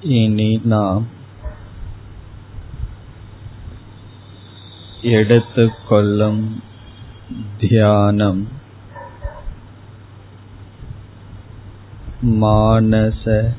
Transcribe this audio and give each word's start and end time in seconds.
இனி 0.00 0.60
நாம் 0.64 1.06
எடுத்துக்கொள்ளும் 5.02 6.62
தியானம் 7.58 8.48
மானச 12.20 13.54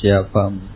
ஜபம். 0.00 0.72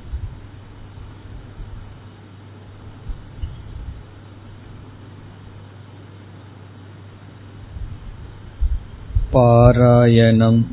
பாராயணம் 9.32 10.66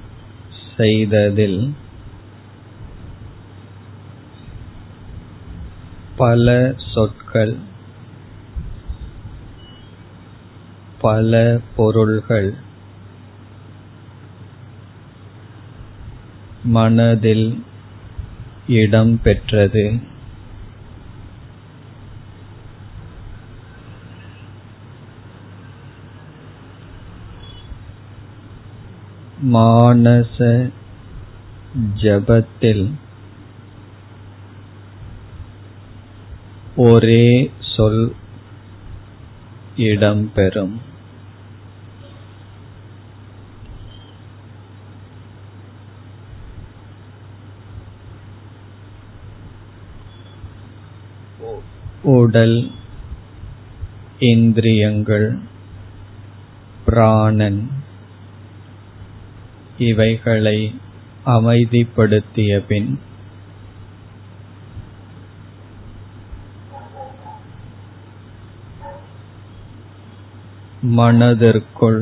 செய்ததில் 0.77 1.75
பல 6.17 6.75
சொற்கள் 6.93 7.57
பல 11.01 11.59
பொருள்கள். 11.75 12.53
மனதில் 16.63 17.63
இடம் 18.67 19.21
பெற்றது. 19.21 19.99
மானச 29.53 30.71
ஜபத்தில் 32.01 32.91
ஒரே 36.77 37.51
சொல் 37.75 38.01
இடம்பெறும் 39.75 40.73
உடல் 52.03 52.57
இந்திரியங்கள் 54.19 55.27
பிராணன் 56.85 57.61
இவைகளை 59.77 60.59
அமைதிப்படுத்திய 61.25 62.59
பின் 62.67 62.99
மனதிற்குள் 70.93 72.01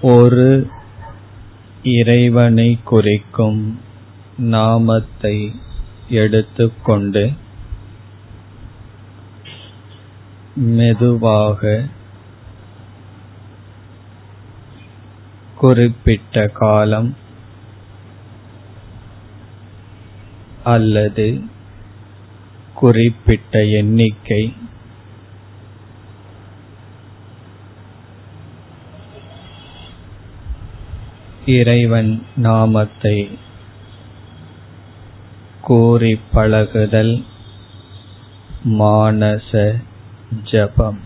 ஒரு 0.00 0.48
இறைவனை 1.92 2.68
குறிக்கும் 2.84 3.60
நாமத்தை 4.50 5.36
எடுத்துக்கொண்டு 6.08 7.24
மெதுவாக 10.72 11.60
குறிப்பிட்ட 15.56 16.46
காலம் 16.54 17.10
அல்லது 20.64 21.28
குறிப்பிட்ட 22.74 23.58
எண்ணிக்கை 23.78 24.42
இறைவன் 31.46 32.26
நாமத்தை 32.36 33.38
கூறி 35.62 36.20
பழகுதல் 36.32 37.24
மானச 38.64 39.82
ஜபம். 40.44 40.98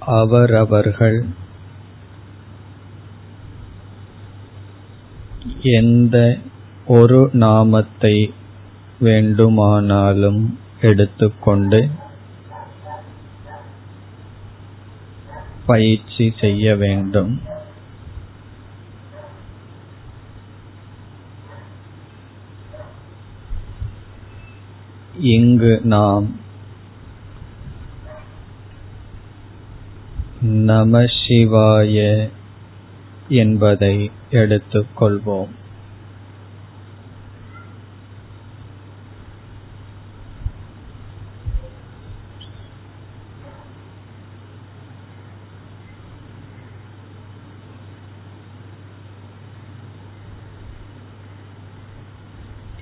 அவரவர்கள் 0.00 1.26
எந்த 5.62 6.38
ஒரு 6.86 7.30
நாமத்தை 7.32 8.34
வேண்டுமானாலும் 9.00 10.58
எடுத்துக்கொண்டு 10.80 11.88
பயிற்சி 15.66 16.34
செய்ய 16.40 16.76
வேண்டும். 16.76 17.40
இங்கு 25.20 25.80
நாம் 25.84 26.36
நம 30.40 31.04
சிவாய 31.26 32.28
என்பதை 33.28 34.10
எடுத்துக்கொள்வோம். 34.30 35.48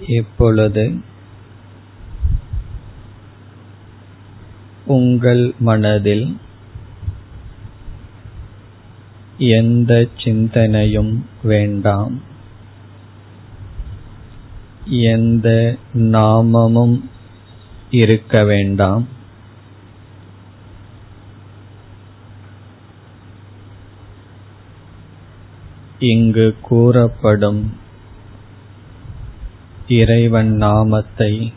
இப்பொழுது 0.07 1.01
உங்கள் 4.87 5.55
மனதில் 5.59 6.39
எந்த 9.39 10.09
சிந்தனையும் 10.25 11.27
வேண்டாம். 11.43 12.21
எந்த 14.87 15.77
நாமமும் 15.93 17.11
இருக்க 17.91 18.45
வேண்டாம். 18.45 19.09
இங்கு 25.99 26.57
கூறப்படும் 26.63 27.77
இறைவன் 29.89 30.53
நாமத்தை 30.53 31.53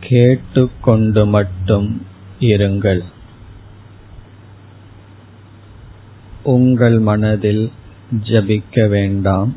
கேட்டுக்கொண்டு 0.00 1.26
மட்டும் 1.26 2.06
இருங்கள். 2.40 3.00
உங்கள் 6.48 6.98
மனதில் 6.98 7.72
ஜபிக்க 8.24 8.88
வேண்டாம். 8.88 9.56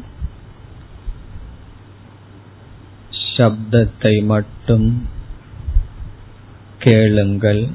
சப்தத்தை 3.37 4.23
மட்டும் 4.23 5.07
கேளுங்கள். 6.79 7.67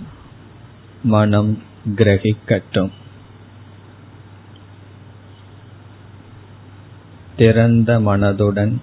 மனம் 1.02 1.62
கிரகிக்கட்டும். 1.96 2.90
திறந்த 7.36 8.00
மனதுடன் 8.00 8.76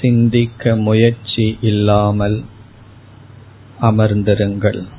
சிந்திக்க 0.00 0.76
முயற்சி 0.76 1.58
இல்லாமல் 1.60 2.44
அமர்ந்திருங்கள். 3.80 4.98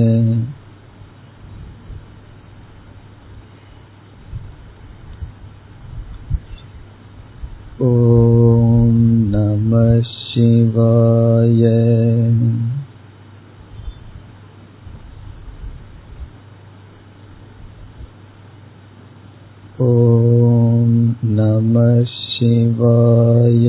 शिवाय 9.90 11.62
ॐ 19.80 21.14
नमः 21.24 22.04
शिवाय 22.04 23.68